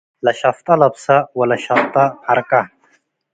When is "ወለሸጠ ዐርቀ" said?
1.39-2.51